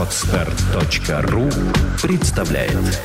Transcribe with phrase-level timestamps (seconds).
[0.00, 1.50] Отстар.ру
[2.02, 3.02] представляет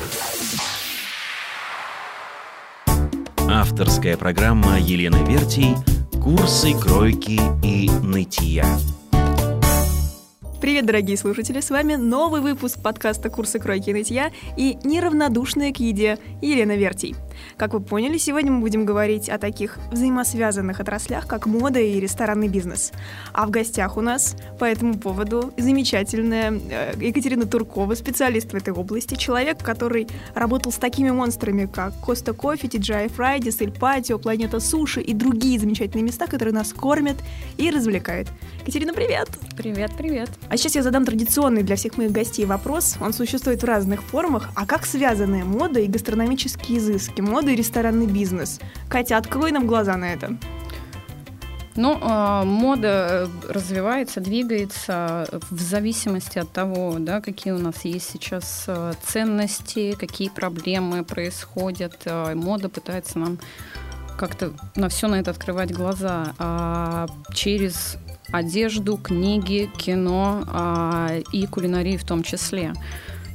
[3.36, 5.74] Авторская программа Елены Вертий
[6.22, 8.64] «Курсы кройки и нытья».
[10.62, 11.60] Привет, дорогие слушатели!
[11.60, 17.14] С вами новый выпуск подкаста «Курсы кройки и нытья» и неравнодушная к еде Елена Вертий.
[17.56, 22.48] Как вы поняли, сегодня мы будем говорить о таких взаимосвязанных отраслях, как мода и ресторанный
[22.48, 22.92] бизнес.
[23.32, 28.72] А в гостях у нас по этому поводу замечательная э, Екатерина Туркова, специалист в этой
[28.72, 34.60] области, человек, который работал с такими монстрами, как Коста Кофе, TGI Fridays, Эль Патио, Планета
[34.60, 37.16] Суши и другие замечательные места, которые нас кормят
[37.56, 38.28] и развлекают.
[38.60, 39.28] Екатерина, привет!
[39.56, 40.30] Привет, привет!
[40.48, 42.96] А сейчас я задам традиционный для всех моих гостей вопрос.
[43.00, 44.50] Он существует в разных формах.
[44.54, 47.20] А как связаны мода и гастрономические изыски?
[47.26, 48.60] Мода и ресторанный бизнес.
[48.88, 50.36] Катя, открой нам глаза на это.
[51.76, 58.64] Ну, э, мода развивается, двигается в зависимости от того, да, какие у нас есть сейчас
[58.66, 62.00] э, ценности, какие проблемы происходят.
[62.06, 63.38] Э, мода пытается нам
[64.16, 67.98] как-то на все на это открывать глаза а через
[68.32, 72.72] одежду, книги, кино а, и кулинарии в том числе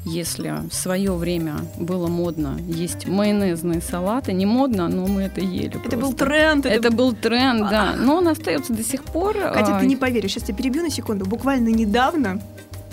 [0.05, 5.67] если в свое время было модно есть майонезные салаты, не модно, но мы это ели.
[5.67, 5.97] Это просто.
[5.97, 6.65] был тренд.
[6.65, 7.95] Это, это был тренд, да.
[7.97, 9.33] Но он остается до сих пор.
[9.33, 11.25] Катя, ты а, не поверишь, сейчас я перебью на секунду.
[11.25, 12.41] Буквально недавно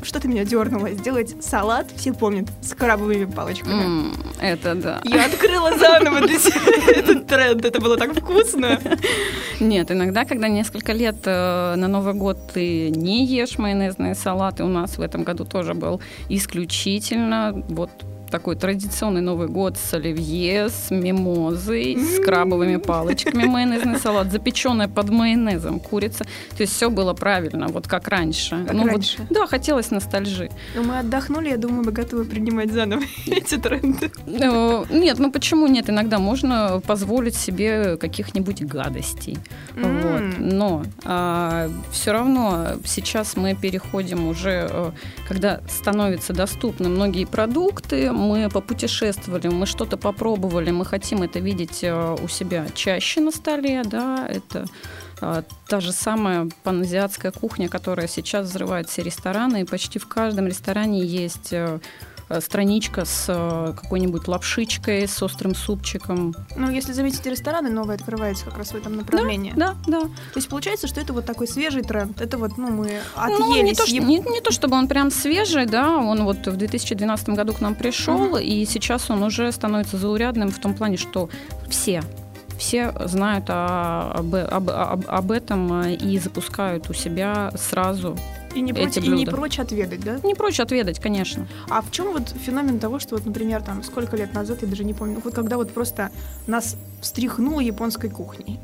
[0.03, 3.73] что ты меня дернула сделать салат, все помнят, с крабовыми палочками.
[3.73, 5.01] Mm, это да.
[5.05, 8.81] Я открыла заново для себя этот тренд, это было так вкусно.
[9.61, 14.69] Нет, иногда, когда несколько лет э, на Новый год ты не ешь майонезные салаты, у
[14.69, 17.91] нас в этом году тоже был исключительно вот
[18.31, 25.11] такой традиционный Новый год с оливье, с мимозой, с крабовыми палочками, майонезный салат, запеченная под
[25.11, 26.25] майонезом курица.
[26.57, 28.65] То есть все было правильно, вот как раньше.
[28.67, 29.19] Как ну, раньше.
[29.19, 30.51] Вот, да, хотелось ностальжи.
[30.75, 34.11] Но мы отдохнули, я думаю, мы готовы принимать заново эти тренды.
[34.27, 35.91] Э, нет, ну почему нет?
[35.91, 39.39] Иногда можно позволить себе каких-нибудь гадостей.
[39.75, 40.23] Вот.
[40.39, 44.91] Но а, все равно сейчас мы переходим уже, э,
[45.29, 52.17] когда становятся доступны многие продукты, мы попутешествовали, мы что-то попробовали, мы хотим это видеть э,
[52.23, 54.67] у себя чаще на столе, да, это
[55.21, 60.47] э, та же самая паназиатская кухня, которая сейчас взрывает все рестораны, и почти в каждом
[60.47, 61.79] ресторане есть э,
[62.41, 66.35] страничка с э, какой-нибудь лапшичкой, с острым супчиком.
[66.57, 69.53] Ну, если заметите, рестораны новые открываются как раз в этом направлении.
[69.57, 70.07] Да, да, да.
[70.07, 72.21] То есть получается, что это вот такой свежий тренд.
[72.21, 73.39] Это вот, ну, мы отъелись.
[73.39, 76.57] Ну, не то, что, не, не то чтобы он прям свежий, да, он вот в
[76.57, 78.43] 2012 году к нам пришел, uh-huh.
[78.43, 81.29] и сейчас он уже становится заурядным в том плане, что
[81.69, 82.03] все
[82.59, 88.19] все знают о, об, об, об, об этом э, и запускают у себя сразу
[88.55, 90.21] и не, прочь, и не прочь отведать, да?
[90.23, 91.47] Не прочь отведать, конечно.
[91.69, 94.85] А в чем вот феномен того, что вот, например, там сколько лет назад, я даже
[94.85, 96.11] не помню, вот когда вот просто
[96.47, 98.59] нас встряхнуло японской кухней?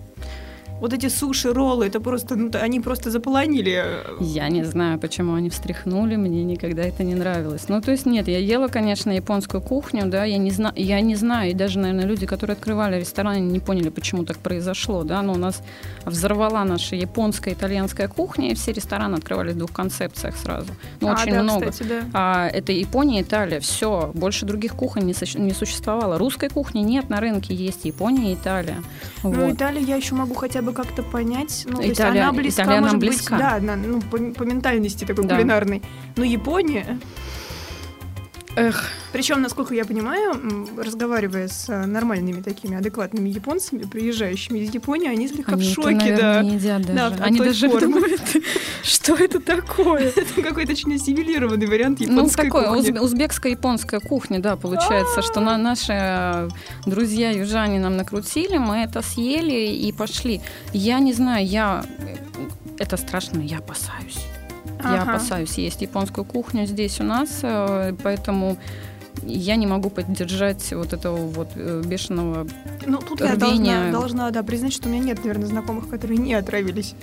[0.84, 3.82] Вот эти суши, роллы, это просто, ну, они просто заполонили.
[4.20, 7.68] Я не знаю, почему они встряхнули, мне никогда это не нравилось.
[7.68, 11.16] Ну, то есть нет, я ела, конечно, японскую кухню, да, я не знаю, я не
[11.16, 15.32] знаю, и даже, наверное, люди, которые открывали рестораны, не поняли, почему так произошло, да, но
[15.32, 15.62] у нас
[16.04, 20.68] взорвала наша японская, итальянская кухня, и все рестораны открывались в двух концепциях сразу.
[21.00, 21.70] Ну, а, очень да, много.
[21.70, 22.02] Кстати, да.
[22.12, 26.18] А, это Япония, Италия, все, больше других кухонь не, не существовало.
[26.18, 28.82] Русской кухни нет на рынке, есть Япония и Италия.
[29.22, 29.54] Ну, вот.
[29.54, 31.64] Италия я еще могу хотя бы как-то понять.
[31.66, 33.34] Ну, Италия, то есть она близка, Италия может близка.
[33.34, 35.36] быть, да, на, ну, по, по ментальности такой да.
[35.36, 35.82] кулинарной.
[36.16, 36.98] Но Япония...
[38.56, 38.90] Эх.
[39.12, 45.28] Причем, насколько я понимаю, разговаривая с э, нормальными такими адекватными японцами, приезжающими из Японии, они
[45.28, 46.42] слегка они в шоке, наверное, да.
[46.42, 47.16] Не едят даже.
[47.16, 47.80] Да, они даже формы.
[47.80, 48.22] думают,
[48.82, 50.12] что это такое?
[50.16, 52.98] Это какой-то очень ассимилированный вариант ну, японской ну, такой, кухни.
[52.98, 56.48] узбекско-японская кухня, да, получается, что на наши э,
[56.86, 60.40] друзья южане нам накрутили, мы это съели и пошли.
[60.72, 61.84] Я не знаю, я
[62.78, 64.18] это страшно, я опасаюсь.
[64.84, 68.58] Я опасаюсь есть японскую кухню здесь у нас, э, поэтому
[69.22, 72.46] я не могу поддержать вот этого вот э, бешеного
[72.86, 73.30] Ну, тут рвения.
[73.30, 76.94] я должна, должна да, признать, что у меня нет, наверное, знакомых, которые не отравились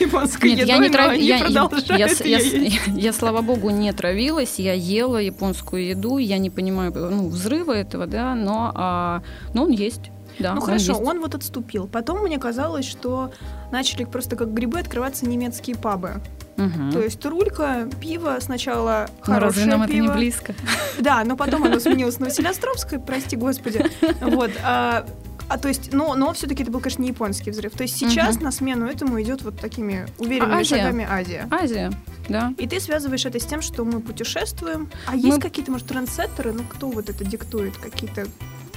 [0.00, 1.14] японской Нет, едой, я не трав...
[1.14, 6.50] я, я, я, я, я, слава богу, не травилась, я ела японскую еду, я не
[6.50, 9.22] понимаю ну, взрыва этого, да, но, а,
[9.54, 10.10] но он есть.
[10.38, 11.88] Да, ну хорошо, он, он вот отступил.
[11.88, 13.32] Потом мне казалось, что
[13.72, 16.20] начали просто как грибы открываться немецкие пабы.
[16.58, 16.90] Угу.
[16.92, 20.04] То есть рулька, пиво сначала но хорошее разве нам пиво.
[20.04, 20.54] это не близко?
[20.98, 23.84] Да, но потом оно сменилось на Василиостровское, прости господи.
[24.20, 24.50] Вот.
[24.64, 25.06] А,
[25.48, 27.72] а то есть, но, но все-таки это был, конечно, не японский взрыв.
[27.72, 28.44] То есть сейчас угу.
[28.44, 30.76] на смену этому идет вот такими уверенными а Азия?
[30.76, 31.48] шагами Азия.
[31.50, 31.92] Азия.
[32.28, 32.52] да.
[32.58, 34.90] И ты связываешь это с тем, что мы путешествуем.
[35.06, 36.52] А есть какие-то, может, трансеттеры?
[36.52, 37.76] Ну, кто вот это диктует?
[37.76, 38.26] Какие-то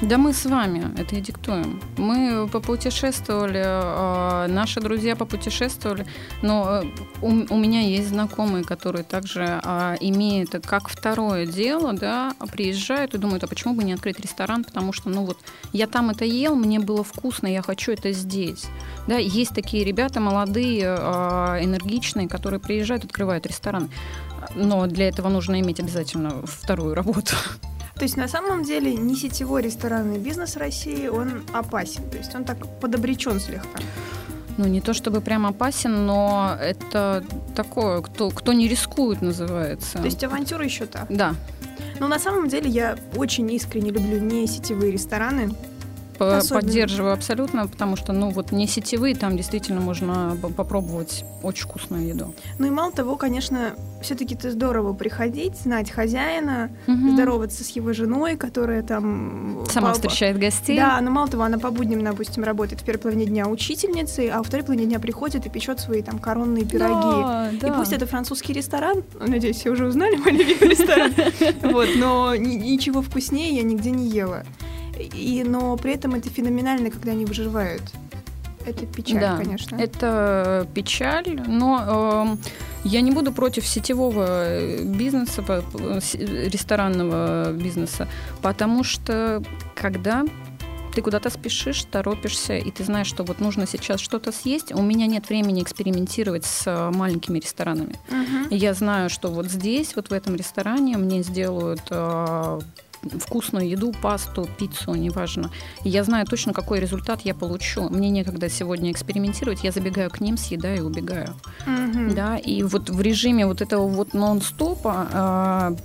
[0.02, 1.80] да мы с вами это и диктуем.
[1.98, 6.08] Мы попутешествовали, э, наши друзья попутешествовали,
[6.42, 6.86] но э,
[7.22, 13.20] у, у меня есть знакомые, которые также э, имеют как второе дело, да, приезжают и
[13.20, 15.38] думают, а почему бы не открыть ресторан, потому что, ну вот,
[15.72, 18.66] я там это ел, мне было вкусно, я хочу это здесь.
[19.08, 23.92] Да, есть такие ребята молодые, э, энергичные, которые приезжают, открывают ресторан.
[24.56, 27.36] Но для этого нужно иметь обязательно вторую работу.
[28.02, 32.10] То есть на самом деле не сетевой ресторанный бизнес России, он опасен.
[32.10, 33.80] То есть он так подобречен слегка.
[34.58, 37.24] Ну, не то чтобы прям опасен, но это
[37.56, 40.00] такое, кто, кто не рискует, называется.
[40.00, 41.06] То есть авантюра еще та?
[41.10, 41.36] Да.
[42.00, 45.52] Но на самом деле я очень искренне люблю не сетевые рестораны.
[46.22, 46.62] Особенно.
[46.62, 52.34] Поддерживаю абсолютно, потому что, ну, вот не сетевые, там действительно можно попробовать очень вкусную еду.
[52.60, 57.12] Ну и мало того, конечно, все-таки это здорово приходить, знать хозяина, угу.
[57.12, 59.66] здороваться с его женой, которая там...
[59.70, 59.94] Сама по...
[59.96, 60.78] встречает гостей.
[60.78, 64.38] Да, но мало того, она по будням, допустим, работает в первой половине дня учительницей, а
[64.40, 66.92] во второй половине дня приходит и печет свои там коронные пироги.
[66.94, 67.68] Да, да.
[67.68, 71.14] И пусть это французский ресторан, надеюсь, все уже узнали мой любимый ресторан,
[71.74, 74.44] вот, но ничего вкуснее я нигде не ела.
[75.02, 77.84] И, но при этом это феноменально, когда они выживают.
[78.66, 79.76] Это печаль, да, конечно.
[79.76, 82.48] Это печаль, но э,
[82.84, 85.44] я не буду против сетевого бизнеса,
[86.22, 88.08] ресторанного бизнеса,
[88.42, 89.44] потому что
[89.76, 90.24] когда
[90.94, 94.74] ты куда-то спешишь, торопишься, и ты знаешь, что вот нужно сейчас что-то съесть.
[94.74, 97.96] У меня нет времени экспериментировать с маленькими ресторанами.
[98.10, 98.48] Uh-huh.
[98.50, 102.60] Я знаю, что вот здесь, вот в этом ресторане, мне сделают э,
[103.04, 105.52] вкусную еду, пасту, пиццу, неважно.
[105.84, 107.90] И я знаю точно, какой результат я получу.
[107.90, 111.36] Мне некогда сегодня экспериментировать, я забегаю к ним, съедаю и убегаю.
[111.66, 112.14] Mm-hmm.
[112.14, 115.76] Да, и вот в режиме вот этого вот нон-стопа а,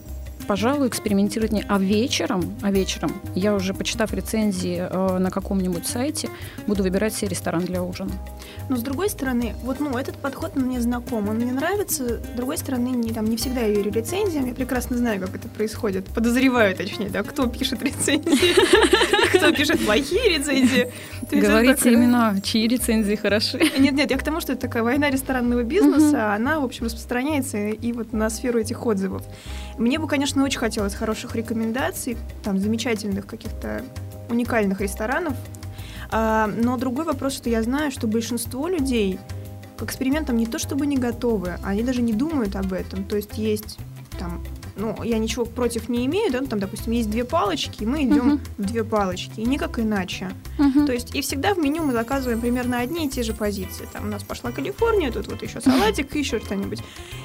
[0.47, 1.65] пожалуй, экспериментировать не.
[1.69, 6.29] А вечером, а вечером я уже, почитав рецензии э, на каком-нибудь сайте,
[6.67, 8.13] буду выбирать себе ресторан для ужина.
[8.69, 12.21] Но с другой стороны, вот ну этот подход мне знаком, он мне нравится.
[12.21, 15.49] С другой стороны, не там не всегда я верю рецензиям, я прекрасно знаю, как это
[15.49, 18.55] происходит, подозреваю, точнее, да, кто пишет рецензии,
[19.37, 20.93] кто пишет плохие рецензии.
[21.31, 23.59] Говорите именно, чьи рецензии хороши.
[23.79, 27.59] Нет, нет, я к тому, что это такая война ресторанного бизнеса, она, в общем, распространяется
[27.59, 29.23] и вот на сферу этих отзывов.
[29.79, 33.83] Мне бы, конечно, очень хотелось хороших рекомендаций, там, замечательных каких-то
[34.29, 35.35] уникальных ресторанов.
[36.11, 39.19] А, но другой вопрос, что я знаю, что большинство людей
[39.77, 43.05] к экспериментам не то чтобы не готовы, они даже не думают об этом.
[43.05, 43.79] То есть есть
[44.19, 44.43] там
[44.77, 48.05] ну, я ничего против не имею, да, ну, там, допустим, есть две палочки, и мы
[48.05, 48.41] идем uh-huh.
[48.59, 50.31] в две палочки, и никак иначе.
[50.59, 50.87] Uh-huh.
[50.87, 53.89] То есть, и всегда в меню мы заказываем примерно одни и те же позиции.
[53.93, 56.19] Там у нас пошла Калифорния, тут вот еще салатик, uh-huh.
[56.19, 56.81] еще что-нибудь.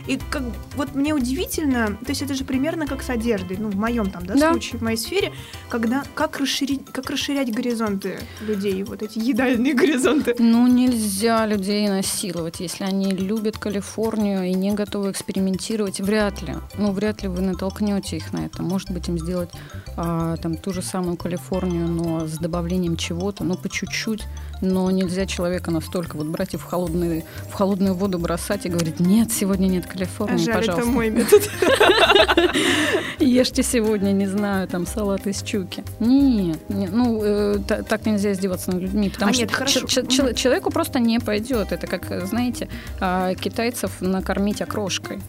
[0.07, 0.43] И как
[0.75, 4.25] вот мне удивительно, то есть это же примерно как с одеждой, ну, в моем там,
[4.25, 4.51] да, да.
[4.51, 5.33] случае, в моей сфере,
[5.69, 10.35] когда как расширить, как расширять горизонты людей, вот эти едальные горизонты.
[10.39, 16.55] Ну, нельзя людей насиловать, если они любят Калифорнию и не готовы экспериментировать, вряд ли.
[16.77, 18.63] Ну, вряд ли вы натолкнете их на это.
[18.63, 19.49] Может быть, им сделать
[19.97, 24.23] а, там ту же самую Калифорнию, но с добавлением чего-то, ну, по чуть-чуть.
[24.61, 28.99] Но нельзя человека настолько вот брать и в, холодную в холодную воду бросать и говорить,
[28.99, 30.81] нет, сегодня нет Калифорнии, Жаль, пожалуйста.
[30.81, 31.49] это мой метод.
[33.19, 35.83] Ешьте сегодня, не знаю, там салат из чуки.
[35.99, 41.71] Нет, ну, э, так нельзя издеваться над людьми, потому а что человеку просто не пойдет.
[41.71, 42.67] Это как, знаете,
[42.99, 45.19] а, китайцев накормить окрошкой.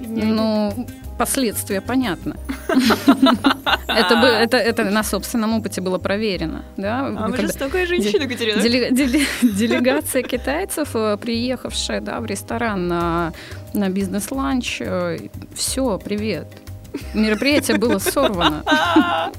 [0.00, 0.86] Ну,
[1.18, 2.36] последствия понятно.
[3.88, 6.62] Это, бы, это, это на собственном опыте было проверено.
[6.76, 7.06] Да?
[7.06, 8.60] А вы жестокая женщина, Катерина.
[8.62, 13.32] Делегация китайцев, э, приехавшая да, в ресторан на,
[13.74, 15.18] на бизнес-ланч, э,
[15.54, 16.46] все, привет.
[17.14, 18.62] Мероприятие было сорвано.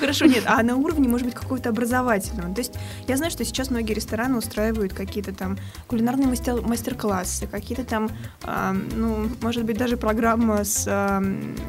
[0.00, 2.54] Хорошо, нет, а на уровне, может быть, какого-то образовательного.
[2.54, 2.74] То есть
[3.06, 8.10] я знаю, что сейчас многие рестораны устраивают какие-то там кулинарные мастер- мастер-классы, какие-то там,
[8.44, 11.20] э, ну, может быть, даже программа с, э,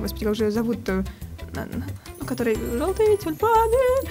[0.02, 1.06] господи, как же ее зовут-то,
[2.26, 3.52] который желтые тюльпаны.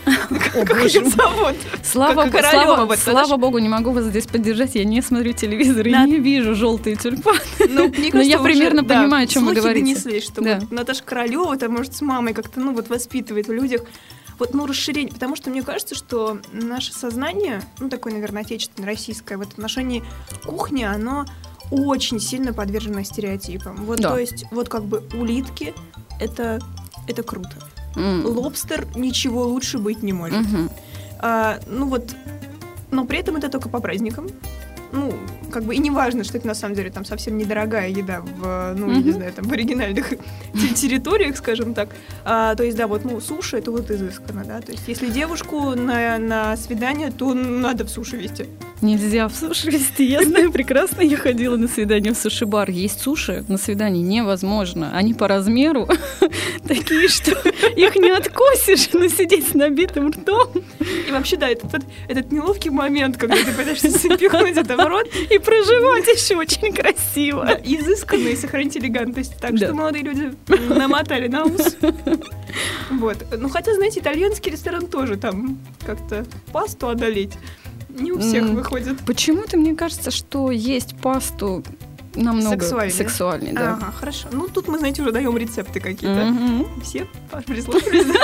[0.55, 1.57] О, боже зовут?
[1.85, 4.75] Слава, слава, слава богу, не могу вас здесь поддержать.
[4.75, 7.39] Я не смотрю телевизор и не вижу желтые тюльпаны.
[7.69, 9.85] Ну, Но я примерно понимаю, о чем вы говорите.
[9.85, 13.83] донеслись, что Наташа Королева, там, может, с мамой как-то, ну, вот воспитывает в людях
[14.39, 19.37] вот, ну, расширение, потому что мне кажется, что наше сознание, ну, такое, наверное, отечественное, российское,
[19.37, 20.05] в отношении
[20.45, 21.25] кухни, оно
[21.71, 23.77] очень сильно подвержено стереотипам.
[23.85, 24.11] Вот, да.
[24.11, 25.75] то есть, вот как бы улитки—
[26.21, 26.61] это,
[27.09, 27.53] это круто.
[27.95, 28.27] Mm.
[28.27, 30.39] Лобстер ничего лучше быть не может.
[30.47, 30.71] Mm-hmm.
[31.21, 32.15] А, ну вот,
[32.91, 34.29] но при этом это только по праздникам.
[34.91, 35.13] Ну,
[35.51, 38.75] как бы и не важно, что это на самом деле там совсем недорогая еда в,
[38.75, 39.05] ну, Мгм.
[39.05, 40.11] не знаю, там в оригинальных
[40.55, 41.91] те- территориях, скажем так.
[42.25, 44.61] А, то есть, да, вот, ну, суши это вот изысканно, да.
[44.63, 48.47] То есть, если девушку на, на свидание, то надо в суши вести.
[48.81, 50.05] Нельзя в суши вести.
[50.05, 52.71] Я знаю прекрасно, я ходила на свидание в суши-бар.
[52.71, 54.93] Есть суши на свидании невозможно.
[54.95, 55.89] Они по размеру
[56.69, 57.33] такие, что
[57.77, 60.49] их не откусишь, но сидеть с набитым ртом
[61.09, 65.39] И вообще, да, этот, этот неловкий момент, когда ты пытаешься запихнуть это в рот, и
[65.39, 67.45] проживать еще очень красиво.
[67.47, 69.37] да, изысканно и сохранить элегантность.
[69.41, 69.67] Так Да.
[69.67, 70.33] что молодые люди
[70.69, 71.77] намотали на ус.
[72.91, 73.17] Вот.
[73.37, 77.35] Ну, хотя, знаете, итальянский ресторан тоже там как-то пасту одолеть.
[77.89, 78.99] Не у всех выходит.
[79.07, 81.63] Почему-то мне кажется, что есть пасту
[82.15, 82.97] намного Сексуальнее.
[82.97, 83.73] сексуальнее, да.
[83.75, 84.29] Ага, хорошо.
[84.33, 86.25] Ну, тут мы, знаете, уже даем рецепты какие-то.
[86.27, 86.81] Мгм.
[86.83, 87.07] Все
[87.47, 88.07] прислушались.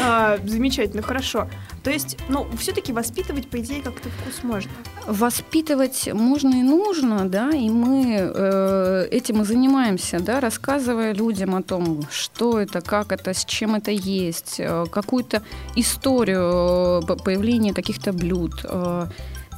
[0.00, 1.48] А, Замечательно, хорошо.
[1.82, 4.70] То есть, ну, все-таки воспитывать, по идее, как-то вкус можно.
[5.06, 11.62] Воспитывать можно и нужно, да, и мы э, этим и занимаемся, да, рассказывая людям о
[11.62, 15.42] том, что это, как это, с чем это есть, э, какую-то
[15.76, 18.60] историю э, по- появления каких-то блюд.
[18.64, 19.06] э,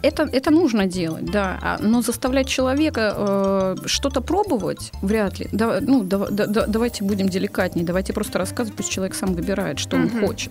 [0.03, 5.49] это, это нужно делать, да, а- но заставлять человека э, что-то пробовать вряд ли.
[5.53, 9.79] Да, ну, да- да- да- давайте будем деликатнее, давайте просто рассказывать, пусть человек сам выбирает,
[9.79, 10.15] что Мгм.
[10.23, 10.51] он хочет.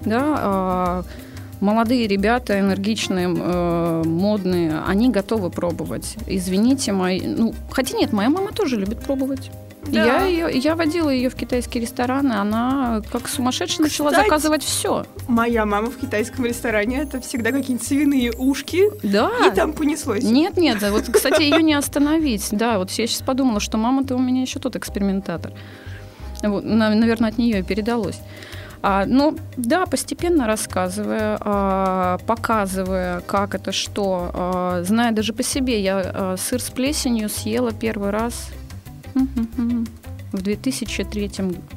[0.00, 1.04] Да, а,
[1.60, 6.16] молодые ребята, энергичные, э, модные, они готовы пробовать.
[6.26, 7.20] Извините, мои...
[7.20, 9.50] Ну, хотя нет, моя мама тоже любит пробовать.
[9.86, 10.04] Да.
[10.04, 14.26] Я, её- я водила ее в китайские рестораны, она как сумасшедшая начала Кстати.
[14.28, 15.06] заказывать все.
[15.26, 19.30] Моя мама в китайском ресторане это всегда какие-нибудь свиные ушки, Да.
[19.46, 20.22] и там понеслось.
[20.22, 22.48] Нет, нет, да, вот, кстати, ее не остановить.
[22.52, 25.52] Да, вот я сейчас подумала, что мама-то у меня еще тот экспериментатор.
[26.42, 28.20] Вот, на- наверное, от нее и передалось.
[28.82, 35.82] А, ну, да, постепенно рассказывая, а, показывая, как это, что, а, зная даже по себе,
[35.82, 38.48] я а, сыр с плесенью съела первый раз
[40.32, 41.30] в 2003,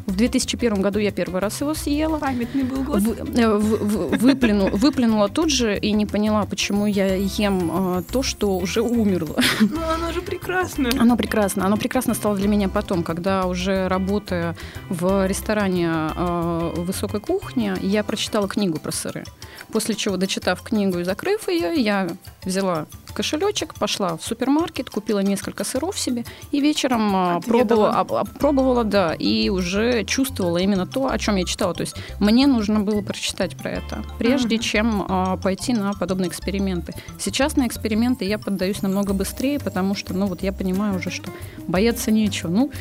[0.05, 2.19] в 2001 году я первый раз его съела.
[2.19, 3.01] Памятный был год.
[3.01, 8.03] Вы- э, в- в- выплюну- выплюнула тут же и не поняла, почему я ем э,
[8.11, 9.37] то, что уже умерло.
[9.61, 10.89] Ну, оно же прекрасно.
[10.99, 11.65] Оно прекрасно.
[11.65, 14.55] Оно прекрасно стало для меня потом, когда уже работая
[14.89, 19.23] в ресторане э, высокой кухни, я прочитала книгу про сыры.
[19.71, 22.07] После чего, дочитав книгу и закрыв ее, я
[22.45, 27.39] взяла кошелечек, пошла в супермаркет, купила несколько сыров себе и вечером Отведала.
[27.41, 31.73] пробовала, об- об- пробовала, да, и уже чувствовала именно то, о чем я читала.
[31.75, 34.63] То есть мне нужно было прочитать про это, прежде Мгм.
[34.63, 36.93] чем э, пойти на подобные эксперименты.
[37.19, 41.29] Сейчас на эксперименты я поддаюсь намного быстрее, потому что, ну вот я понимаю уже, что
[41.67, 42.49] бояться нечего.
[42.49, 42.71] Ну,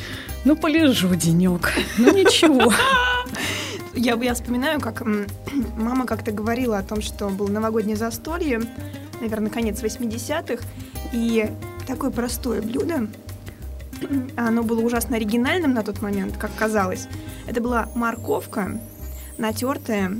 [0.45, 1.71] ну полежу денек.
[1.99, 2.73] Ну ничего.
[3.95, 5.03] Я, я вспоминаю, как
[5.77, 6.31] мама как-то
[6.63, 8.61] говорила о том, что было новогоднее застолье,
[9.19, 10.63] наверное, конец 80-х,
[11.11, 11.51] и
[11.85, 13.07] такое простое блюдо,
[14.37, 17.07] оно было ужасно оригинальным на тот момент, как казалось.
[17.47, 18.79] Это была морковка,
[19.37, 20.13] натертая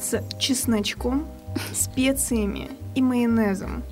[0.00, 1.26] с чесночком,
[1.72, 3.84] специями и майонезом.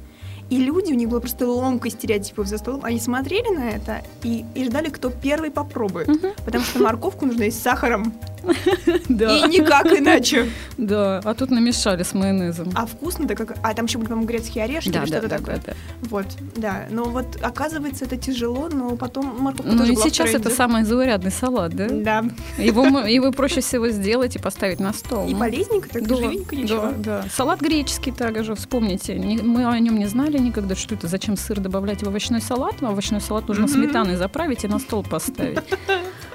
[0.50, 4.44] И люди, у них была просто ломка стереотипов за столом, они смотрели на это и,
[4.54, 6.08] и ждали, кто первый попробует.
[6.08, 6.32] Мгм.
[6.44, 8.12] Потому что морковку нужно есть с сахаром.
[9.08, 9.36] Да.
[9.36, 10.48] И никак иначе.
[10.78, 12.70] Да, а тут намешали с майонезом.
[12.74, 13.56] А вкусно-то как...
[13.62, 15.56] А там еще были, по-моему, грецкие орешки Да, или что-то да, такое.
[15.56, 15.72] да, да.
[16.08, 16.86] Вот, да.
[16.90, 21.74] Но вот оказывается, это тяжело, но потом морковка Ну и сейчас это самый заурядный салат,
[21.74, 21.88] да?
[21.88, 22.24] Да.
[22.58, 25.28] Его, его проще всего сделать и поставить на стол.
[25.28, 26.92] И полезненько, так да, живенько, ничего.
[26.96, 27.24] Да, да.
[27.32, 29.14] Салат греческий также, вспомните.
[29.14, 32.76] Мы о нем не знали никогда, что это, зачем сыр добавлять в овощной салат.
[32.82, 35.60] А овощной салат нужно сметаной заправить и на стол поставить.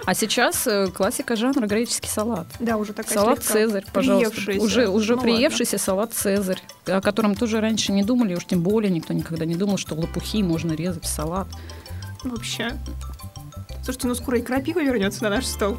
[0.08, 2.48] А сейчас э, классика жанра греческий салат.
[2.62, 4.54] Да, уже такая Салат Цезарь, пожалуйста.
[4.58, 8.90] Уже, уже Ну, приевшийся салат Цезарь, о котором тоже раньше не думали, уж тем более
[8.90, 11.50] никто никогда не думал, что лопухи можно резать в салат.
[12.24, 12.36] ладно.
[12.38, 12.72] Вообще.
[13.84, 15.78] Слушайте, ну скоро и крапива вернется на наш стол.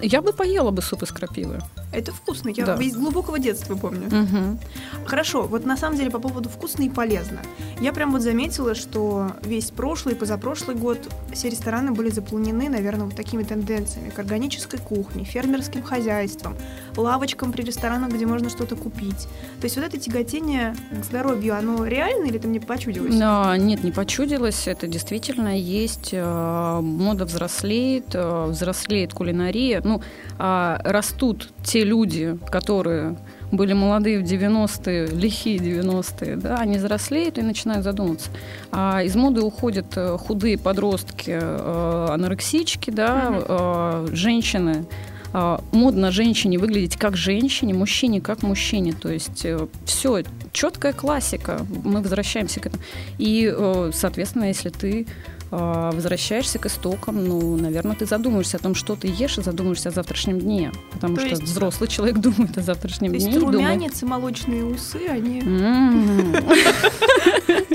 [0.00, 1.60] Я бы поела бы суп из крапивы.
[1.90, 2.74] Это вкусно, я Да.
[2.76, 4.08] из глубокого детства помню.
[4.10, 4.58] Мгм.
[5.06, 7.40] Хорошо, вот на самом деле по поводу вкусно и полезно.
[7.80, 10.98] Я прям вот заметила, что весь прошлый и позапрошлый год
[11.32, 16.54] все рестораны были заполнены, наверное, вот такими тенденциями к органической кухне, фермерским хозяйствам,
[16.96, 19.22] лавочкам при ресторанах, где можно что-то купить.
[19.60, 23.16] То есть вот это тяготение к здоровью, оно реально или это мне почудилось?
[23.16, 24.68] Да, нет, не почудилось.
[24.68, 26.10] Это действительно есть.
[26.12, 29.80] э, Мода взрослеет, э, взрослеет кулинария.
[29.82, 30.02] Ну,
[30.38, 33.16] а растут те люди, которые
[33.50, 38.30] были молодые в 90-е, лихие 90-е, да, они взрослеют и начинают задуматься.
[38.70, 44.86] А из моды уходят э, худые подростки, э, анорексички, да, э, женщины,
[45.30, 48.94] а, модно женщине выглядеть как женщине, мужчине как мужчине.
[48.94, 49.46] То есть
[49.84, 51.66] все, четкая классика.
[51.84, 52.82] Мы возвращаемся к этому.
[53.18, 53.54] И,
[53.92, 55.06] соответственно, если ты
[55.50, 59.92] возвращаешься к истокам, ну, наверное, ты задумаешься о том, что ты ешь, и задумаешься о
[59.92, 60.72] завтрашнем дне.
[60.92, 61.42] Потому То что есть...
[61.42, 63.30] взрослый человек думает о завтрашнем То дне.
[63.30, 65.42] То есть румянец и молочные усы, они...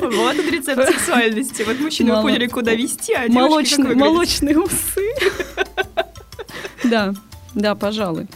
[0.03, 1.63] Вот этот рецепт сексуальности.
[1.63, 5.09] Вот мужчины поняли, куда вести, а Молочные усы.
[6.83, 7.13] Да,
[7.55, 8.27] да, пожалуй.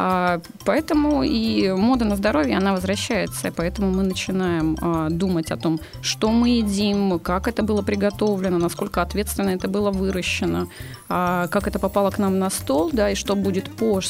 [0.00, 3.52] А, поэтому и мода на здоровье, она возвращается.
[3.56, 9.02] Поэтому мы начинаем а, думать о том, что мы едим, как это было приготовлено, насколько
[9.02, 10.68] ответственно это было выращено,
[11.08, 14.00] а, как это попало к нам на стол, да, и что будет по,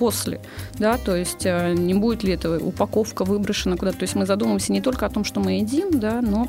[0.00, 0.40] после.
[0.80, 3.98] Да, то есть не будет ли эта упаковка выброшена куда-то.
[3.98, 6.48] То есть мы задумываемся не только о том, что мы едим, да, но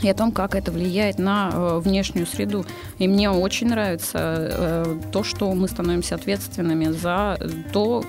[0.00, 2.64] и о том, как это влияет на э, внешнюю среду.
[2.98, 7.38] И мне очень нравится э, то, что мы становимся ответственными за
[7.72, 8.04] то,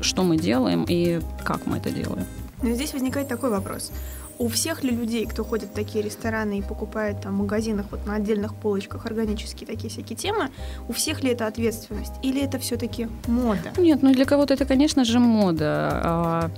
[0.00, 2.24] что мы делаем и как мы это делаем.
[2.62, 3.92] Но здесь возникает такой вопрос.
[4.38, 8.06] У всех ли людей, кто ходит в такие рестораны и покупает там в магазинах вот
[8.06, 10.50] на отдельных полочках органические такие всякие темы,
[10.88, 13.72] у всех ли это ответственность или это все-таки мода?
[13.76, 15.90] Нет, ну для кого-то это, конечно же, мода.
[16.04, 16.50] А,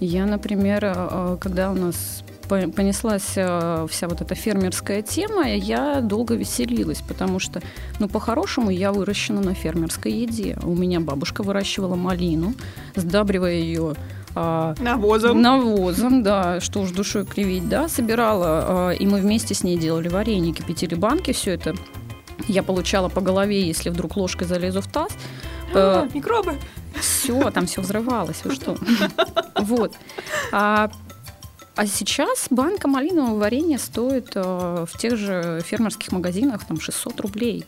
[0.00, 6.34] я, например, э, когда у нас понеслась э, вся вот эта фермерская тема, я долго
[6.34, 7.60] веселилась, потому что,
[7.98, 10.58] ну, по-хорошему, я выращена на фермерской еде.
[10.62, 12.54] У меня бабушка выращивала малину,
[12.94, 13.94] сдабривая ее
[14.34, 15.40] а, навозом.
[15.40, 20.08] Навозом, да, что уж душой кривить, да, собирала, а, и мы вместе с ней делали
[20.08, 21.74] вареники, пятили банки, все это
[22.48, 25.12] я получала по голове, если вдруг ложкой залезу в таз.
[25.72, 26.54] А, э, микробы.
[27.00, 28.76] Все, там все взрывалось, вы что?
[29.60, 29.94] Вот.
[30.52, 30.90] А
[31.76, 37.66] а сейчас банка малинового варенья стоит э, в тех же фермерских магазинах там 600 рублей.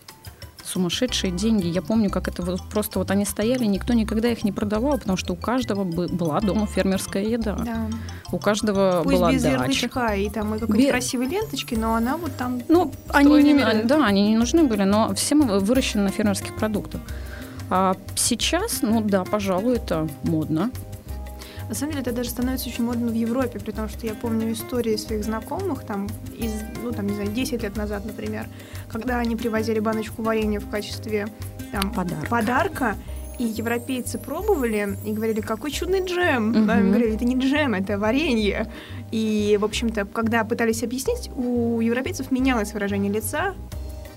[0.65, 1.67] Сумасшедшие деньги.
[1.67, 5.17] Я помню, как это вот просто вот они стояли, никто никогда их не продавал, потому
[5.17, 7.57] что у каждого была дома фермерская еда.
[7.57, 7.87] Да.
[8.33, 9.55] У каждого Пусть была без дача.
[9.55, 10.91] ярлычка и там и какой-нибудь без...
[10.91, 12.63] красивой ленточки, но она вот там.
[12.69, 17.01] Ну, они не, да, они не нужны были, но все мы выращены на фермерских продуктах.
[17.71, 20.71] А сейчас, ну да, пожалуй, это модно.
[21.68, 24.52] На самом деле это даже становится очень модно в Европе, при том, что я помню
[24.52, 26.07] истории своих знакомых, там,
[26.38, 26.52] из,
[26.83, 28.46] ну, там, не знаю, 10 лет назад, например,
[28.88, 31.29] когда они привозили баночку варенья в качестве
[31.72, 32.26] там, подарка.
[32.29, 32.96] подарка,
[33.38, 36.50] и европейцы пробовали и говорили, какой чудный джем.
[36.50, 36.70] Угу.
[36.70, 38.70] Они говорили, это не джем, это варенье.
[39.11, 43.55] И, в общем-то, когда пытались объяснить, у европейцев менялось выражение лица,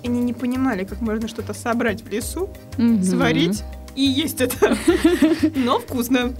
[0.03, 3.03] они не понимали, как можно что-то собрать в лесу, угу.
[3.03, 3.63] сварить
[3.95, 4.77] и есть это.
[5.55, 6.33] Но вкусно.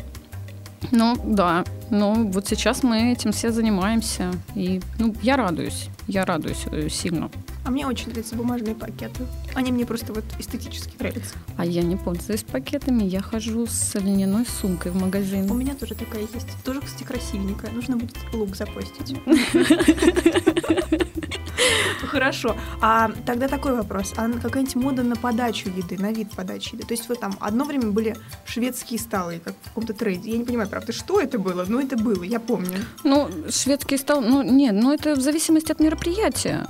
[0.91, 1.63] Ну, да.
[1.89, 4.31] Ну, вот сейчас мы этим все занимаемся.
[4.55, 5.89] И, ну, я радуюсь.
[6.07, 7.29] Я радуюсь э, сильно.
[7.65, 9.25] А мне очень нравятся бумажные пакеты.
[9.53, 11.35] Они мне просто вот эстетически нравятся.
[11.57, 15.49] А я не пользуюсь пакетами, я хожу с льняной сумкой в магазин.
[15.51, 16.63] У меня тоже такая есть.
[16.63, 17.71] Тоже, кстати, красивенькая.
[17.71, 19.15] Нужно будет лук запостить.
[22.07, 22.55] Хорошо.
[22.81, 24.13] А тогда такой вопрос.
[24.17, 26.85] А какая-нибудь мода на подачу еды, на вид подачи еды?
[26.85, 30.31] То есть вот там одно время были шведские столы, как в каком-то трейде.
[30.31, 31.65] Я не понимаю, правда, что это было?
[31.67, 32.77] Но это было, я помню.
[33.03, 36.65] Ну, шведский стол, ну, нет, ну это в зависимости от мероприятия.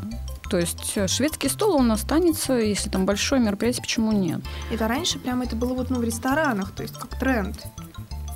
[0.50, 4.42] То есть э, шведский стол он останется, если там большое мероприятие, почему нет?
[4.72, 7.56] Это раньше прямо это было вот ну, в ресторанах, то есть как тренд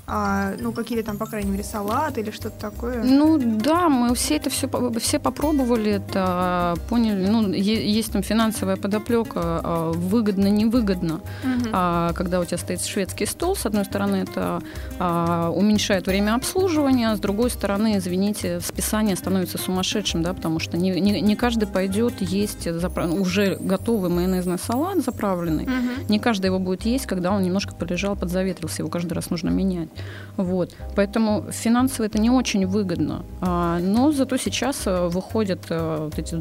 [0.05, 3.03] а, ну, какие-то там, по крайней мере, салаты или что-то такое?
[3.03, 7.25] Ну, да, мы все это все, все попробовали, это поняли.
[7.25, 11.15] Ну, есть там финансовая подоплека, а, выгодно, невыгодно.
[11.15, 11.69] Угу.
[11.71, 14.61] А, когда у тебя стоит шведский стол, с одной стороны, это
[14.99, 20.99] а, уменьшает время обслуживания, с другой стороны, извините, списание становится сумасшедшим, да, потому что не,
[20.99, 23.09] не, не каждый пойдет есть заправ...
[23.13, 25.63] уже готовый майонезный салат заправленный.
[25.63, 26.09] Угу.
[26.09, 29.89] Не каждый его будет есть, когда он немножко полежал, подзаветрился, его каждый раз нужно менять.
[30.37, 30.75] Вот.
[30.95, 33.23] Поэтому финансово это не очень выгодно.
[33.41, 36.35] А, но зато сейчас э, выходят э, вот эти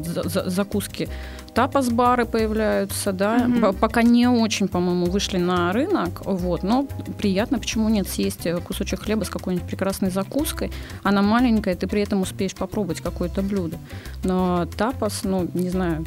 [0.49, 1.09] закуски.
[1.53, 3.73] Тапас-бары появляются, да, угу.
[3.73, 6.87] пока не очень, по-моему, вышли на рынок, вот, но
[7.19, 10.71] приятно, почему нет, съесть э, кусочек хлеба с какой-нибудь прекрасной закуской,
[11.03, 13.77] она маленькая, ты при этом успеешь попробовать какое-то блюдо.
[14.23, 16.05] Но тапас, ну, не знаю,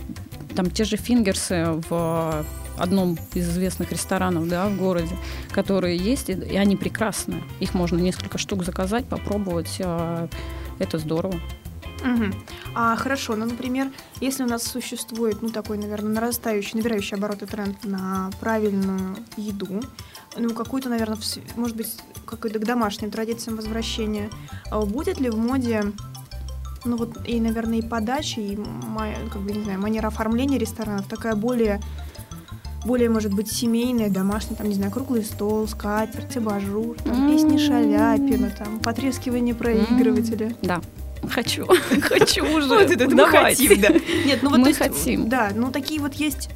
[0.57, 2.45] там те же фингерсы в
[2.79, 5.17] одном из известных ресторанов да, в городе,
[5.51, 7.43] которые есть, и они прекрасны.
[7.61, 9.81] Их можно несколько штук заказать, попробовать.
[9.81, 10.29] А,
[10.79, 11.41] это здорово.
[12.01, 12.25] Угу.
[12.75, 17.83] А хорошо, ну, например, если у нас существует, ну, такой, наверное, нарастающий, набирающий обороты тренд
[17.85, 19.81] на правильную еду,
[20.37, 21.19] ну, какую-то, наверное,
[21.57, 21.95] может быть,
[22.27, 24.31] какой-то к домашним традициям возвращения,
[24.71, 25.83] а будет ли в моде
[26.85, 31.35] ну вот и, наверное, и подача, и как бы, не знаю, манера оформления ресторанов такая
[31.35, 31.81] более
[32.87, 38.51] более, может быть, семейное, домашнее, там, не знаю, круглый стол, скатерть, абажур, там, песни Шаляпина,
[38.57, 40.55] там, потрескивание проигрывателя.
[40.63, 40.81] Да.
[41.29, 41.67] Хочу,
[42.03, 42.69] хочу уже.
[42.69, 43.89] Вот это мы хотим, да.
[44.25, 45.29] Нет, ну вот Мы хотим.
[45.29, 46.51] Да, ну такие вот есть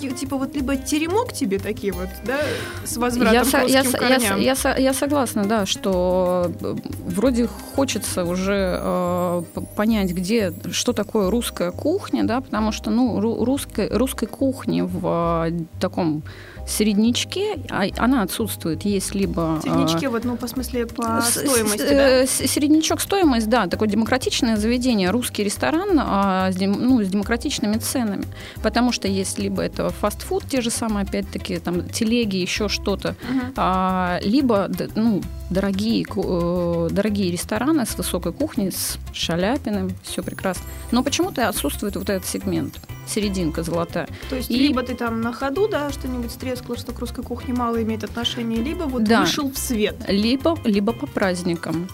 [0.00, 2.38] такие, типа вот либо теремок тебе такие вот, да,
[2.84, 4.40] с возвратом Я, к я, я, корням.
[4.40, 9.42] я, со- я согласна, да, что э, вроде хочется уже э,
[9.76, 15.46] понять, где, что такое русская кухня, да, потому что, ну, ру- русской, русской кухни в
[15.48, 16.22] э, таком
[16.66, 19.58] середнячке, а- она отсутствует, есть либо...
[19.58, 22.08] э, Середнячки, вот, ну, по смысле, по с- стоимости, да?
[22.22, 27.08] э, с- Середнячок стоимость, да, такое демократичное заведение, русский ресторан а, с, дем- ну, с
[27.08, 28.24] демократичными ценами.
[28.62, 33.52] Потому что есть либо это фастфуд, те же самые, опять-таки, там, телеги, еще что-то, Мгм.
[33.56, 40.62] а, либо ну, дорогие, э, дорогие рестораны с высокой кухней, с шаляпиным, все прекрасно.
[40.92, 42.74] Но почему-то отсутствует вот этот сегмент,
[43.06, 44.08] серединка золотая.
[44.28, 47.54] То есть И- либо ты там на ходу, да, что-нибудь стрескало, что к русской кухне
[47.54, 49.20] мало имеет отношения, либо вот Да.
[49.20, 49.96] вышел в свет.
[50.08, 51.88] Либо, либо по праздникам.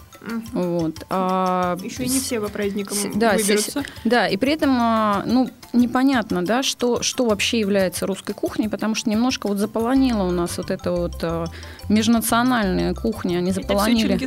[0.53, 1.05] Вот.
[1.09, 3.83] А, Еще и не все по праздникам С- да, выберутся.
[4.03, 8.95] Да, и при этом, а, ну, непонятно, да, что, что вообще является русской кухней, потому
[8.95, 11.45] что немножко вот заполонила у нас вот эта вот а,
[11.89, 14.19] межнациональная кухня, они Это все заполонили.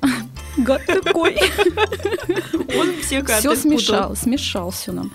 [0.58, 1.36] Гад такой.
[2.78, 5.10] Он все карты Все смешал, смешал все нам.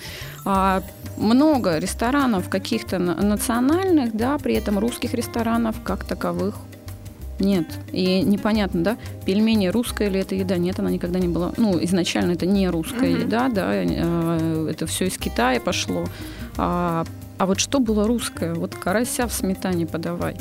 [0.46, 0.82] А,
[1.18, 6.56] много ресторанов каких-то на- национальных, да, при этом русских ресторанов как таковых
[7.40, 7.66] нет.
[7.92, 10.58] И непонятно, да, пельмени русская ли это еда?
[10.58, 11.52] Нет, она никогда не была.
[11.58, 13.22] Ну, изначально это не русская Мгм.
[13.22, 16.06] еда, да, э, это все из Китая пошло.
[16.58, 17.06] А,
[17.38, 18.54] а вот что было русское?
[18.54, 20.36] Вот карася в сметане подавай.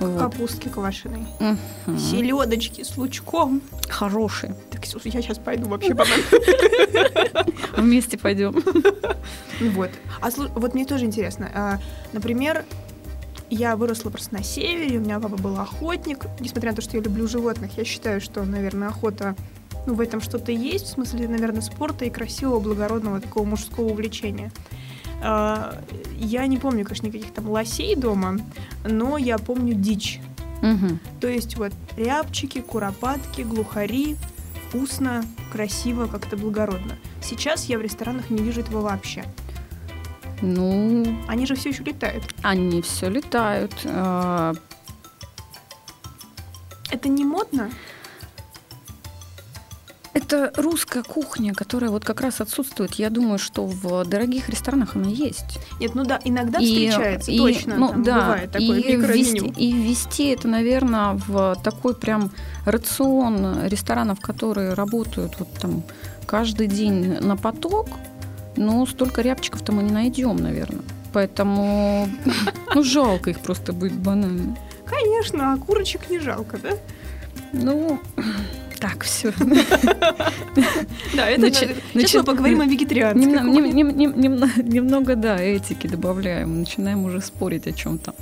[0.00, 0.18] Вот.
[0.18, 1.24] Капустки квашеной.
[1.38, 1.98] Мгм.
[1.98, 3.62] Селедочки с лучком.
[3.88, 4.56] Хорошие.
[4.70, 6.04] Так, слушай, я сейчас пойду вообще по
[7.76, 8.62] Вместе пойдем.
[9.76, 9.90] Вот.
[10.20, 11.48] А вот мне тоже интересно.
[11.54, 11.78] а,
[12.12, 12.64] Например,
[13.54, 16.26] я выросла просто на севере, у меня папа был охотник.
[16.40, 19.36] Несмотря на то, что я люблю животных, я считаю, что, наверное, охота
[19.86, 24.52] ну, в этом что-то есть, в смысле, наверное, спорта и красивого, благородного такого мужского увлечения.
[25.22, 25.78] А,
[26.16, 28.38] Я не помню, конечно, никаких там лосей дома,
[28.84, 30.20] но я помню дичь.
[30.62, 31.00] Мгм.
[31.20, 34.16] То есть вот рябчики, куропатки, глухари,
[34.68, 36.96] вкусно, красиво, как-то благородно.
[37.20, 39.24] Сейчас я в ресторанах не вижу этого вообще.
[40.42, 42.24] Ну, Они же все еще летают.
[42.42, 43.72] Они все летают.
[43.84, 44.52] А,
[46.90, 47.70] Это не модно?
[50.14, 52.94] Это русская кухня, которая вот как раз отсутствует.
[52.94, 55.58] Я думаю, что в дорогих ресторанах она есть.
[55.80, 57.76] Нет, ну да, иногда И- встречается, и, точно.
[57.76, 62.30] ну, там да, бывает такое и ввести, и ввести это, наверное, в такой прям
[62.66, 65.82] рацион ресторанов, которые работают вот там
[66.26, 67.88] каждый день на поток.
[68.56, 70.82] Ну, столько рябчиков-то мы не найдем, наверное.
[71.12, 72.08] Поэтому,
[72.74, 74.56] ну, жалко их просто будет банально.
[74.84, 76.70] Конечно, а курочек не жалко, да?
[77.52, 77.98] Ну,
[78.78, 79.32] так, все.
[81.14, 82.66] Да, это Сейчас мы поговорим о
[84.12, 86.60] немно- Немного, да, этики добавляем.
[86.60, 88.14] Начинаем уже спорить о чем-то.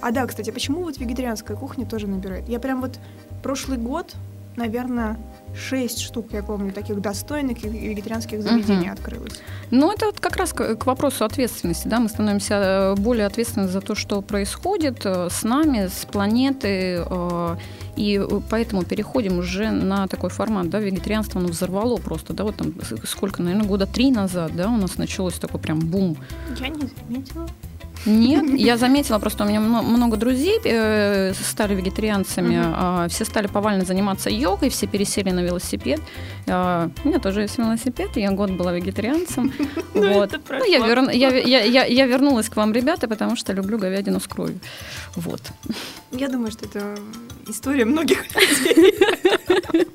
[0.00, 2.48] А да, кстати, почему вот вегетарианская кухня тоже набирает?
[2.48, 2.98] Я прям вот
[3.42, 4.14] прошлый год,
[4.56, 5.16] наверное,
[5.56, 8.92] шесть штук, я помню, таких достойных и- вегетарианских заведений Мгм.
[8.92, 9.40] открылось.
[9.70, 13.68] Ну, это вот как раз к, к вопросу ответственности, да, мы становимся э, более ответственны
[13.68, 17.56] за то, что происходит э, с нами, с планеты, э,
[17.96, 22.72] и поэтому переходим уже на такой формат, да, вегетарианство, оно взорвало просто, да, вот там
[23.06, 26.16] сколько, наверное, года три назад, да, у нас началось такой прям бум
[26.60, 27.46] Я не заметила.
[28.06, 33.46] Нет, я заметила, просто у меня мно- много друзей э, стали вегетарианцами, а, все стали
[33.46, 36.00] повально заниматься йогой, все пересели на велосипед.
[36.46, 39.52] А, У меня тоже есть велосипед, я год была вегетарианцем.
[39.94, 40.32] Ну, Вот.
[40.32, 40.86] Ну, я, прошло.
[40.86, 44.58] верн- я, я, я, я вернулась к вам, ребята, потому что люблю говядину с кровью.
[45.16, 45.40] Вот.
[46.12, 46.96] Я думаю, что это
[47.48, 48.94] история многих людей.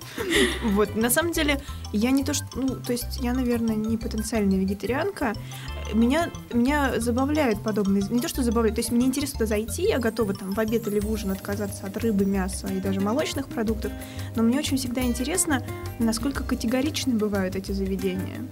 [0.63, 1.59] Вот, на самом деле,
[1.91, 5.33] я не то, что, ну, то есть я, наверное, не потенциальная вегетарианка.
[5.93, 9.97] Меня, меня забавляют подобные, не то, что забавляют, то есть мне интересно туда зайти, я
[9.97, 13.91] готова там в обед или в ужин отказаться от рыбы, мяса и даже молочных продуктов,
[14.35, 15.65] но мне очень всегда интересно,
[15.97, 18.47] насколько категоричны бывают эти заведения.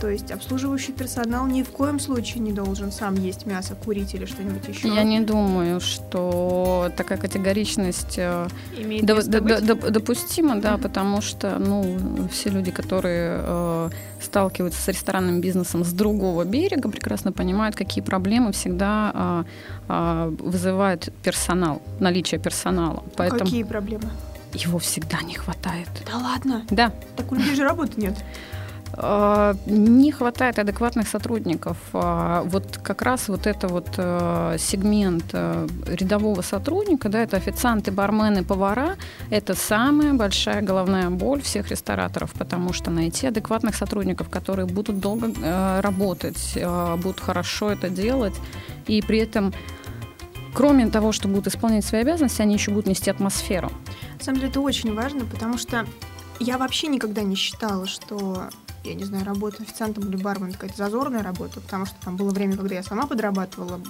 [0.00, 4.26] То есть обслуживающий персонал ни в коем случае не должен сам есть мясо, курить или
[4.26, 4.88] что-нибудь еще.
[4.94, 8.46] Я не думаю, что такая категоричность э,
[8.78, 9.64] Имеет До- место до- быть.
[9.66, 10.82] до- доп- допустимо, да, Мгм.
[10.82, 11.96] потому что, ну,
[12.30, 18.52] все люди, которые э, сталкиваются с ресторанным бизнесом с другого берега, прекрасно понимают, какие проблемы
[18.52, 19.44] всегда а,
[19.88, 23.02] а, вызывает персонал, наличие персонала.
[23.16, 24.10] Поэтому Какие проблемы?
[24.52, 25.88] его всегда не хватает.
[26.10, 28.14] Да ладно, Да, так у людей же работы нет.
[28.92, 31.76] А, не хватает адекватных сотрудников.
[31.92, 37.90] А, вот как раз вот это вот э, сегмент э, рядового сотрудника, да, это официанты,
[37.90, 38.96] бармены, повара,
[39.30, 45.28] это самая большая головная боль всех рестораторов, потому что найти адекватных сотрудников, которые будут долго
[45.28, 46.56] э, работать,
[46.96, 48.34] будут хорошо это делать,
[48.86, 49.52] и при этом
[50.54, 53.70] кроме того, что будут исполнять свои обязанности, они еще будут нести атмосферу.
[54.18, 55.84] На самом деле это очень важно, потому что
[56.40, 58.48] я вообще никогда не считала, что
[58.86, 62.56] я не знаю, работа официантом или барменом какая-то зазорная работа, потому что там было время,
[62.56, 63.80] когда я сама подрабатывала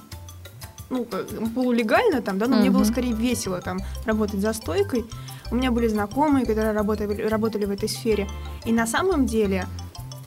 [0.89, 2.61] ну, полулегально там, да, но uh-huh.
[2.61, 5.05] мне было скорее весело там работать за стойкой.
[5.51, 8.29] У меня были знакомые, которые работали, работали в этой сфере.
[8.65, 9.67] И на самом деле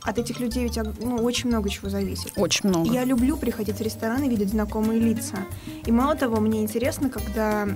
[0.02, 2.32] от этих людей ведь ну, очень много чего зависит.
[2.36, 2.92] Очень много.
[2.92, 5.38] Я люблю приходить в ресторан и видеть знакомые лица.
[5.86, 7.68] И мало того, мне интересно, когда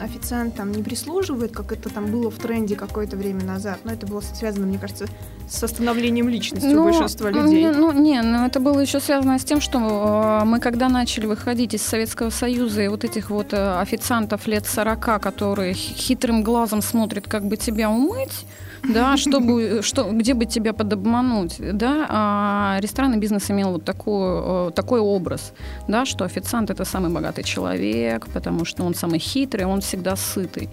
[0.00, 3.80] официант там не прислуживает, как это там было в тренде какое-то время назад.
[3.84, 5.06] Но это было связано, мне кажется,
[5.48, 7.66] с остановлением личности ну, большинства людей.
[7.66, 11.74] Ну, не, ну, это было еще связано с тем, что э, мы когда начали выходить
[11.74, 17.28] из Советского Союза и вот этих вот э, официантов лет 40, которые хитрым глазом смотрят,
[17.28, 18.46] как бы тебя умыть,
[18.82, 24.70] да, чтобы, что, где бы тебя подобмануть, да, а ресторанный бизнес имел вот такой, э,
[24.74, 25.52] такой образ,
[25.88, 30.68] да, что официант это самый богатый человек, потому что он самый хитрый, он всегда сытый.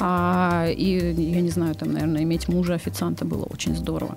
[0.00, 4.16] А, и, я не знаю, там, наверное, иметь мужа официанта было очень здорово.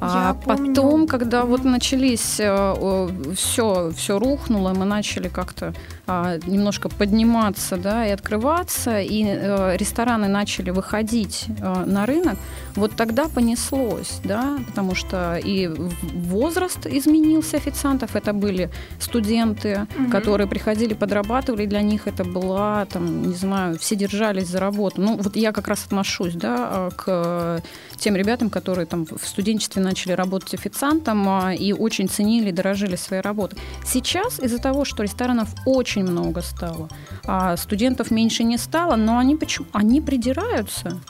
[0.00, 0.74] А помню.
[0.74, 5.74] потом, когда вот начались, э, все, все рухнуло, мы начали как-то
[6.06, 12.38] а, немножко подниматься, да, и открываться, и э, рестораны начали выходить на рынок,
[12.78, 20.10] вот тогда понеслось, да, потому что и возраст изменился официантов, это были студенты, угу.
[20.10, 25.00] которые приходили, подрабатывали, для них это была, там, не знаю, все держались за работу.
[25.00, 27.62] Ну, вот я как раз отношусь, да, к
[27.96, 32.96] тем ребятам, которые там в студенчестве начали работать официантом а, и очень ценили и дорожили
[32.96, 33.58] своей работой.
[33.84, 36.88] Сейчас из-за того, что ресторанов очень много стало,
[37.24, 39.66] а студентов меньше не стало, но они почему?
[39.72, 41.00] Они придираются.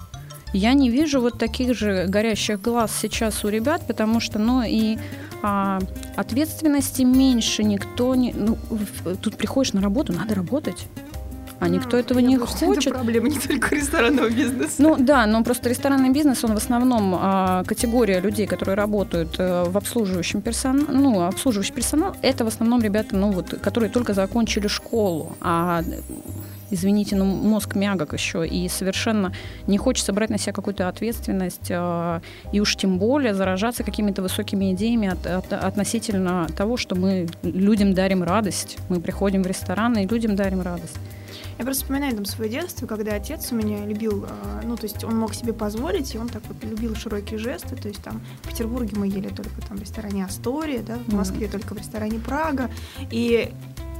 [0.53, 4.99] Я не вижу вот таких же горящих глаз сейчас у ребят, потому что, ну, и
[5.43, 5.79] а,
[6.17, 8.33] ответственности меньше, никто не...
[8.33, 8.57] Ну,
[9.21, 10.87] тут приходишь на работу, надо работать
[11.61, 12.87] а никто mm, этого не хочет.
[12.87, 14.75] Это проблема не только ресторанного бизнеса.
[14.79, 19.65] Ну да, но просто ресторанный бизнес, он в основном а, категория людей, которые работают а,
[19.65, 24.69] в обслуживающем персонале, ну, обслуживающий персонал, это в основном ребята, ну вот, которые только закончили
[24.69, 25.83] школу, а
[26.71, 29.33] извините, но мозг мягок еще, и совершенно
[29.67, 32.21] не хочется брать на себя какую-то ответственность, а,
[32.53, 37.95] и уж тем более заражаться какими-то высокими идеями от, от, относительно того, что мы людям
[37.95, 38.79] дарим радость.
[38.89, 40.97] Мы приходим в ресторан и людям дарим радость.
[41.59, 45.03] Я просто вспоминаю там свое детство, когда отец у меня любил, а, ну, то есть
[45.03, 48.49] он мог себе позволить, и он так вот любил широкие жесты, то есть там в
[48.49, 51.51] Петербурге мы ели только там в ресторане Астория, да, в Москве mm-hmm.
[51.51, 52.71] только в ресторане Прага,
[53.11, 53.51] и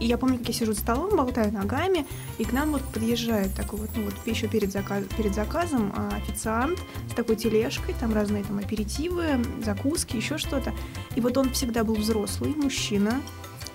[0.01, 2.07] и я помню, как я сижу за столом, болтаю ногами,
[2.39, 6.17] и к нам вот подъезжает такой вот, ну вот еще перед, заказ, перед заказом а,
[6.17, 6.79] официант
[7.11, 10.73] с такой тележкой, там разные там аперитивы, закуски, еще что-то.
[11.17, 13.21] И вот он всегда был взрослый, мужчина,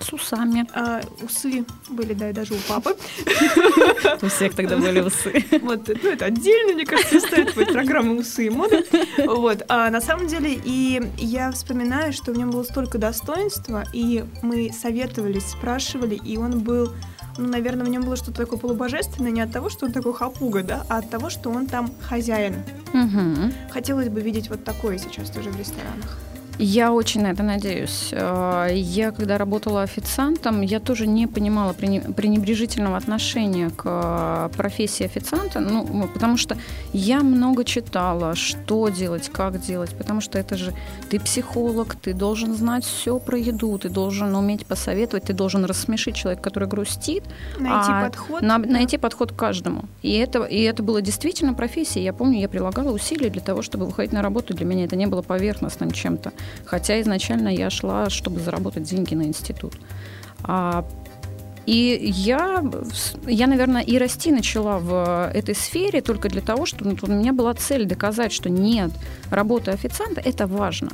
[0.03, 0.65] с усами.
[0.73, 2.95] А, усы были, да, и даже у папы.
[4.21, 5.45] У всех тогда были усы.
[5.61, 8.83] Вот, ну, это отдельно, мне кажется, стоит быть программа «Усы и мода».
[9.25, 14.23] Вот, а на самом деле, и я вспоминаю, что в нем было столько достоинства, и
[14.41, 16.91] мы советовались, спрашивали, и он был
[17.37, 20.61] ну, наверное, в нем было что-то такое полубожественное не от того, что он такой хапуга,
[20.63, 22.55] да, а от того, что он там хозяин.
[22.93, 23.71] Угу.
[23.71, 26.17] Хотелось бы видеть вот такое сейчас тоже в ресторанах.
[26.59, 28.09] Я очень на это надеюсь.
[28.11, 35.59] Э, я, когда работала официантом, я тоже не понимала пренебрежительного отношения к э, профессии официанта,
[35.59, 36.55] ну, потому что
[36.93, 40.73] я много читала, что делать, как делать, потому что это же
[41.09, 46.15] ты психолог, ты должен знать все про еду, ты должен уметь посоветовать, ты должен рассмешить
[46.15, 47.23] человека, который грустит.
[47.57, 48.41] Найти а подход.
[48.41, 48.69] На, да.
[48.69, 49.85] Найти подход к каждому.
[50.03, 52.03] И это, и это было действительно профессия.
[52.03, 54.53] Я помню, я прилагала усилия для того, чтобы выходить на работу.
[54.53, 56.31] Для меня это не было поверхностным чем-то.
[56.65, 59.73] Хотя изначально я шла, чтобы заработать деньги на институт.
[60.43, 60.85] А,
[61.65, 62.63] и я,
[63.25, 67.31] я, наверное, и расти начала в этой сфере только для того, что ну, у меня
[67.31, 68.91] была цель доказать, что нет,
[69.29, 70.89] работа официанта– это важно.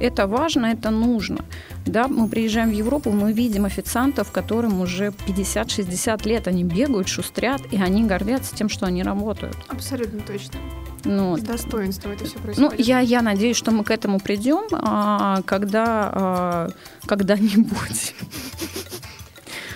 [0.00, 1.44] Это важно, это нужно.
[1.84, 7.60] Да, мы приезжаем в Европу, мы видим официантов, которым уже 50-60 лет, они бегают, шустрят,
[7.70, 9.56] и они гордятся тем, что они работают.
[9.68, 10.58] Абсолютно точно.
[11.04, 12.78] Ну, С достоинством это все ну, происходит.
[12.78, 16.70] Ну, я, я надеюсь, что мы к этому придем, а, когда а,
[17.06, 18.14] когда-нибудь.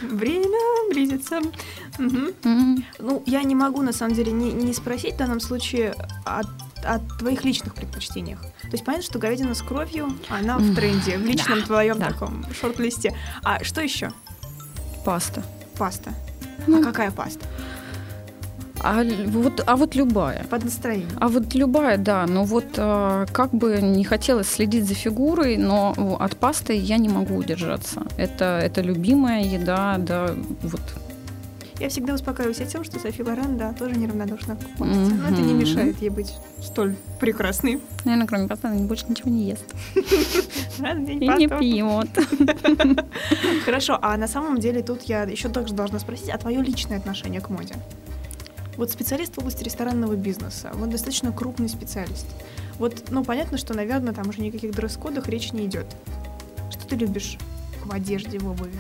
[0.03, 1.39] Время близится.
[1.39, 2.07] Угу.
[2.43, 2.85] Mm-hmm.
[2.99, 5.95] Ну, я не могу, на самом деле, не, не спросить в данном случае
[6.27, 6.43] о
[6.85, 8.41] о твоих личных предпочтениях.
[8.41, 12.11] То есть понятно, что говядина с кровью, она в тренде, в личном Да, твоем да.
[12.11, 13.17] таком шорт-листе.
[13.43, 14.11] А что еще?
[15.05, 15.43] Паста.
[15.79, 16.13] Паста.
[16.67, 16.81] Ну.
[16.81, 17.47] А какая паста?
[18.85, 20.45] А вот, а вот любая.
[20.51, 21.09] Под настроение.
[21.19, 25.95] А вот любая, да, но вот э, как бы не хотелось следить за фигурой, но
[26.21, 28.03] от пасты я не могу удержаться.
[28.19, 30.83] Это, это любимая еда, да, вот.
[31.81, 35.15] Я всегда успокаиваюсь тем, что Софи Лорен, да, тоже неравнодушна к пасте.
[35.15, 37.81] Но это не мешает ей быть столь прекрасной.
[38.05, 39.65] Наверное, кроме пасты она больше ничего не ест.
[39.95, 42.09] И не пьет.
[43.65, 47.41] Хорошо, а на самом деле тут я еще также должна спросить, а твое личное отношение
[47.41, 47.75] к моде?
[48.77, 52.27] Вот специалист в области ресторанного бизнеса, вот достаточно крупный специалист.
[52.79, 55.87] Вот, ну, понятно, что, наверное, там уже никаких дресс-кодах речи не идет.
[56.71, 57.39] Что ты любишь
[57.85, 58.73] в одежде, в обуви?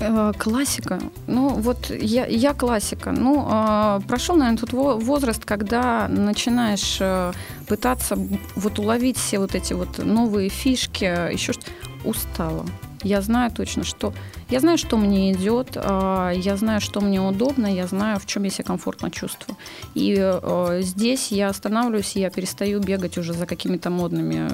[0.00, 1.00] Э, Классика.
[1.26, 3.12] Ну, вот я, я классика.
[3.12, 7.32] Ну, э, прошел, наверное, тот во- возраст, когда начинаешь э,
[7.68, 8.16] пытаться
[8.56, 11.64] вот уловить все вот эти вот новые фишки, еще что
[12.04, 12.64] устала.
[13.02, 14.12] Я знаю точно, что
[14.50, 18.42] я знаю, что мне идет, э, я знаю, что мне удобно, я знаю, в чем
[18.42, 19.56] я себя комфортно чувствую.
[19.94, 24.50] И э, здесь я останавливаюсь, я перестаю бегать уже за какими-то модными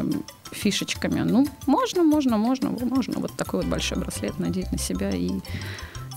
[0.53, 1.21] фишечками.
[1.21, 5.31] Ну, можно, можно, можно, можно вот такой вот большой браслет надеть на себя и,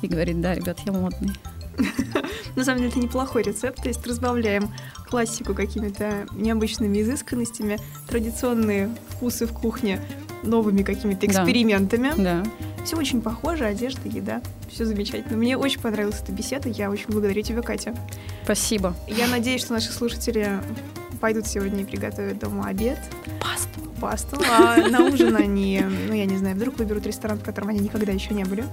[0.02, 1.32] и говорить, да, ребят, я модный.
[2.56, 4.70] На самом деле это неплохой рецепт, то есть разбавляем
[5.08, 10.02] классику какими-то необычными изысканностями, традиционные вкусы в кухне
[10.44, 12.12] новыми какими-то экспериментами.
[12.18, 12.44] Да.
[12.86, 15.38] Все очень похоже, одежда, еда, все замечательно.
[15.38, 17.94] Мне очень понравилась эта беседа, я очень благодарю тебя, Катя.
[18.44, 18.96] Спасибо.
[19.08, 20.60] Я надеюсь, что наши слушатели
[21.20, 22.98] пойдут сегодня и приготовят дома обед,
[23.42, 23.92] Пасту.
[24.00, 27.80] пасту, а на ужин они, ну я не знаю, вдруг выберут ресторан, в котором они
[27.80, 28.64] никогда еще не были.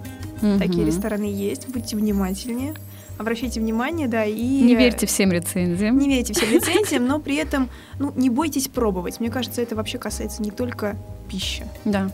[0.59, 2.75] Такие рестораны есть, будьте внимательнее,
[3.19, 4.63] обращайте внимание, да, и...
[4.63, 5.99] Не верьте всем рецензиям.
[5.99, 9.21] Не верьте всем рецензиям, но при этом, ну, не бойтесь пробовать.
[9.21, 10.97] Мне кажется, это вообще касается не только
[11.29, 11.67] пищи.
[11.85, 12.11] Да.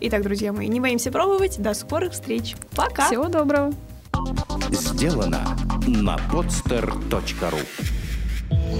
[0.00, 1.60] Итак, друзья мои, не боимся пробовать.
[1.60, 2.56] До скорых встреч.
[2.74, 3.06] Пока!
[3.06, 3.72] Всего доброго.
[4.70, 5.56] Сделано
[5.86, 7.60] на podster.ru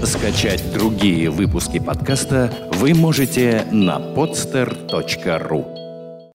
[0.05, 5.86] Скачать другие выпуски подкаста вы можете на podster.ru